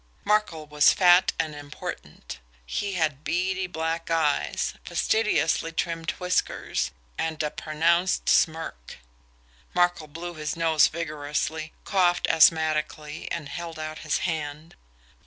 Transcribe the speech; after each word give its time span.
Markel 0.25 0.65
was 0.65 0.91
fat 0.93 1.31
and 1.37 1.53
important; 1.53 2.39
he 2.65 2.93
had 2.93 3.23
beady 3.23 3.67
black 3.67 4.09
eyes, 4.09 4.73
fastidiously 4.83 5.71
trimmed 5.71 6.09
whiskers 6.17 6.89
and 7.19 7.43
a 7.43 7.51
pronounced 7.51 8.27
smirk. 8.27 8.97
Markel 9.75 10.07
blew 10.07 10.33
his 10.33 10.57
nose 10.57 10.87
vigorously, 10.87 11.71
coughed 11.83 12.27
asthmatically, 12.31 13.31
and 13.31 13.47
held 13.47 13.77
out 13.77 13.99
his 13.99 14.17
hand. 14.25 14.75